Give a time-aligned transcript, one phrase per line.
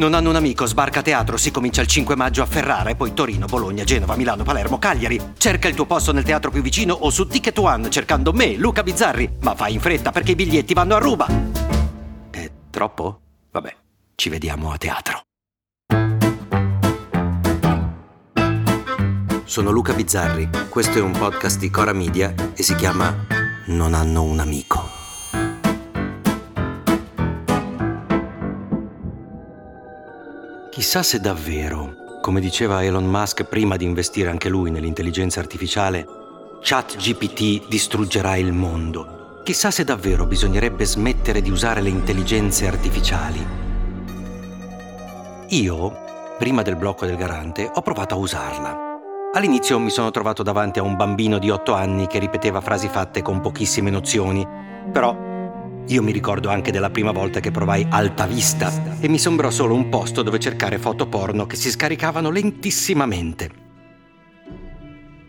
[0.00, 3.12] Non hanno un amico, sbarca teatro, si comincia il 5 maggio a Ferrara e poi
[3.12, 5.20] Torino, Bologna, Genova, Milano, Palermo, Cagliari.
[5.36, 8.82] Cerca il tuo posto nel teatro più vicino o su Ticket One cercando me, Luca
[8.82, 9.30] Bizzarri.
[9.42, 11.26] Ma fai in fretta perché i biglietti vanno a ruba.
[12.30, 13.20] È troppo?
[13.50, 13.76] Vabbè,
[14.14, 15.20] ci vediamo a teatro.
[19.44, 23.14] Sono Luca Bizzarri, questo è un podcast di Cora Media e si chiama
[23.66, 24.79] Non hanno un amico.
[30.80, 36.06] Chissà se davvero, come diceva Elon Musk prima di investire anche lui nell'intelligenza artificiale,
[36.62, 39.42] ChatGPT distruggerà il mondo.
[39.44, 43.46] Chissà se davvero bisognerebbe smettere di usare le intelligenze artificiali.
[45.48, 45.96] Io,
[46.38, 48.88] prima del blocco del garante, ho provato a usarla
[49.32, 53.20] All'inizio mi sono trovato davanti a un bambino di 8 anni che ripeteva frasi fatte
[53.22, 54.44] con pochissime nozioni,
[54.90, 55.29] però
[55.90, 59.74] io mi ricordo anche della prima volta che provai Alta Vista e mi sembrò solo
[59.74, 63.50] un posto dove cercare foto porno che si scaricavano lentissimamente.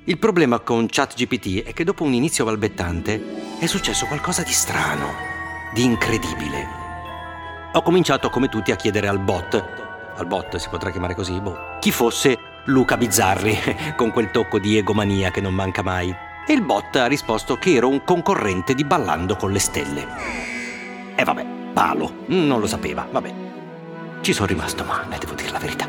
[0.04, 5.08] Il problema con ChatGPT è che dopo un inizio balbettante è successo qualcosa di strano,
[5.74, 6.80] di incredibile.
[7.74, 9.64] Ho cominciato come tutti a chiedere al bot,
[10.16, 13.58] al bot si potrà chiamare così, boh, chi fosse Luca Bizzarri,
[13.98, 16.30] con quel tocco di egomania che non manca mai.
[16.52, 20.06] E il bot ha risposto che ero un concorrente di Ballando con le Stelle.
[21.16, 23.34] E vabbè, palo, non lo sapeva, vabbè.
[24.20, 25.88] Ci sono rimasto male, devo dire la verità.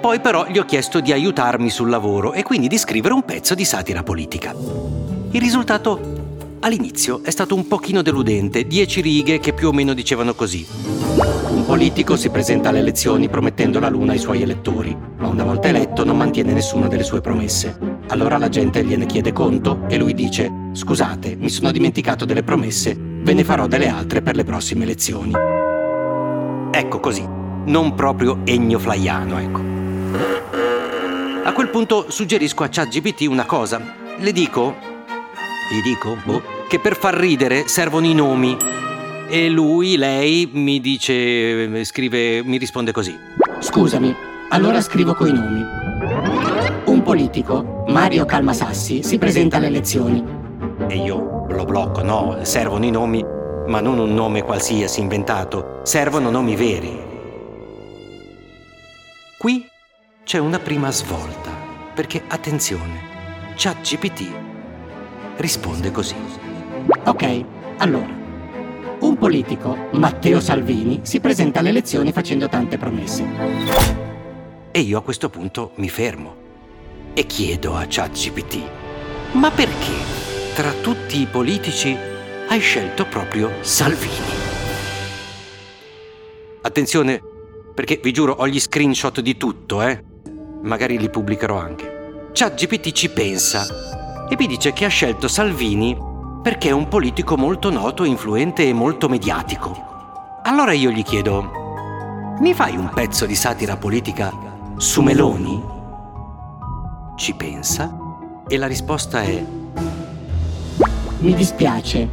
[0.00, 3.54] Poi però gli ho chiesto di aiutarmi sul lavoro e quindi di scrivere un pezzo
[3.54, 4.54] di satira politica.
[5.32, 10.32] Il risultato all'inizio è stato un pochino deludente, dieci righe che più o meno dicevano
[10.32, 10.66] così.
[11.50, 15.68] Un politico si presenta alle elezioni promettendo la luna ai suoi elettori, ma una volta
[15.68, 17.89] eletto non mantiene nessuna delle sue promesse.
[18.10, 22.96] Allora la gente gliene chiede conto e lui dice Scusate, mi sono dimenticato delle promesse,
[22.98, 25.32] ve ne farò delle altre per le prossime elezioni.
[26.72, 27.24] Ecco così,
[27.66, 29.60] non proprio egno flaiano, ecco.
[31.44, 33.80] A quel punto suggerisco a ChatGPT una cosa.
[34.18, 34.74] Le dico,
[35.70, 38.56] gli dico, boh, che per far ridere servono i nomi
[39.28, 43.16] e lui, lei, mi dice, scrive, mi risponde così.
[43.60, 44.12] Scusami,
[44.48, 45.79] allora scrivo coi nomi.
[47.10, 50.24] Un politico, Mario Calmasassi, si presenta alle elezioni.
[50.86, 53.20] E io lo blocco, no, servono i nomi,
[53.66, 56.96] ma non un nome qualsiasi inventato, servono nomi veri.
[59.36, 59.66] Qui
[60.22, 61.50] c'è una prima svolta,
[61.92, 63.00] perché attenzione,
[63.56, 64.30] ChatGPT
[65.38, 66.14] risponde così.
[67.06, 67.44] Ok,
[67.78, 68.18] allora.
[69.00, 73.26] Un politico, Matteo Salvini, si presenta alle elezioni facendo tante promesse.
[74.70, 76.39] E io a questo punto mi fermo
[77.14, 78.60] e chiedo a ChatGPT,
[79.32, 79.92] ma perché
[80.54, 81.96] tra tutti i politici
[82.48, 84.38] hai scelto proprio Salvini?
[86.62, 87.20] Attenzione,
[87.74, 90.02] perché vi giuro ho gli screenshot di tutto, eh?
[90.62, 92.28] Magari li pubblicherò anche.
[92.32, 93.66] ChatGPT ci pensa
[94.28, 95.96] e mi dice che ha scelto Salvini
[96.42, 99.88] perché è un politico molto noto, influente e molto mediatico.
[100.42, 104.32] Allora io gli chiedo, mi fai un pezzo di satira politica
[104.76, 105.79] su Meloni?
[107.20, 107.98] Ci pensa
[108.48, 109.44] e la risposta è...
[111.18, 112.08] Mi dispiace,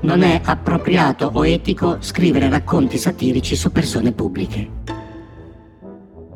[0.00, 4.68] non è appropriato o etico scrivere racconti satirici su persone pubbliche.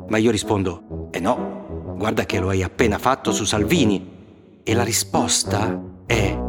[0.07, 4.11] Ma io rispondo, eh no, guarda che lo hai appena fatto su Salvini.
[4.63, 6.39] E la risposta è...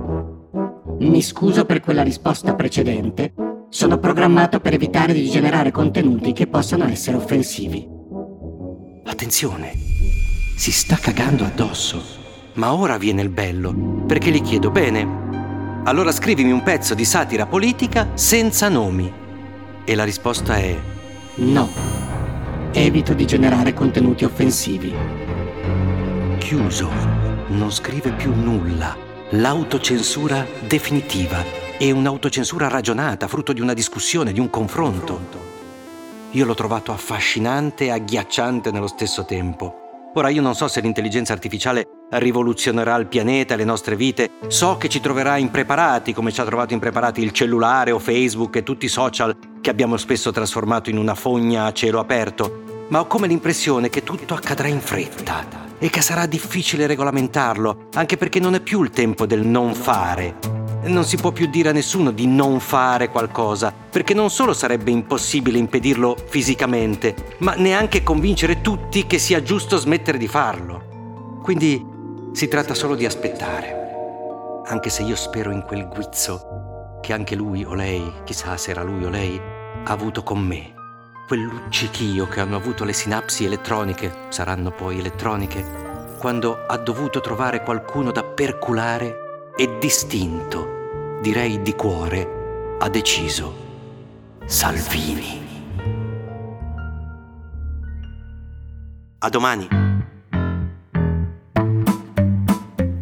[1.01, 3.35] Mi scuso per quella risposta precedente.
[3.69, 7.85] Sono programmato per evitare di generare contenuti che possano essere offensivi.
[9.07, 9.94] Attenzione,
[10.55, 12.03] si sta cagando addosso.
[12.55, 13.73] Ma ora viene il bello,
[14.07, 15.83] perché gli chiedo bene.
[15.85, 19.13] Allora scrivimi un pezzo di satira politica senza nomi.
[19.85, 20.79] E la risposta è
[21.37, 21.69] no.
[22.73, 24.95] Evito di generare contenuti offensivi.
[26.39, 26.91] Chiuso.
[27.49, 31.43] Non scrive più nulla l'autocensura definitiva
[31.77, 35.43] e un'autocensura ragionata, frutto di una discussione, di un confronto.
[36.31, 39.84] Io l'ho trovato affascinante e agghiacciante nello stesso tempo.
[40.17, 44.77] Ora io non so se l'intelligenza artificiale rivoluzionerà il pianeta e le nostre vite, so
[44.77, 48.85] che ci troverà impreparati come ci ha trovato impreparati il cellulare o Facebook e tutti
[48.85, 53.27] i social che abbiamo spesso trasformato in una fogna a cielo aperto, ma ho come
[53.27, 55.45] l'impressione che tutto accadrà in fretta
[55.81, 60.54] e che sarà difficile regolamentarlo, anche perché non è più il tempo del non fare.
[60.87, 64.91] Non si può più dire a nessuno di non fare qualcosa, perché non solo sarebbe
[64.91, 71.41] impossibile impedirlo fisicamente, ma neanche convincere tutti che sia giusto smettere di farlo.
[71.43, 71.83] Quindi
[72.33, 77.65] si tratta solo di aspettare, anche se io spero in quel guizzo che anche lui
[77.65, 79.41] o lei, chissà se era lui o lei,
[79.85, 80.75] ha avuto con me,
[81.27, 85.65] quel luccichio che hanno avuto le sinapsi elettroniche, saranno poi elettroniche,
[86.19, 89.24] quando ha dovuto trovare qualcuno da perculare
[89.57, 93.55] e distinto, direi di cuore, ha deciso
[94.45, 95.43] Salvini.
[99.19, 99.69] A domani.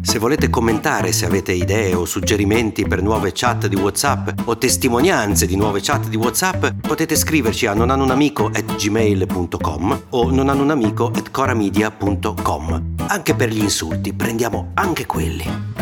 [0.02, 5.46] Se volete commentare, se avete idee o suggerimenti per nuove chat di WhatsApp o testimonianze
[5.46, 12.94] di nuove chat di WhatsApp, potete scriverci a nonanunamico@gmail.com o nonanunamico@coramedia.com.
[13.08, 15.81] Anche per gli insulti, prendiamo anche quelli.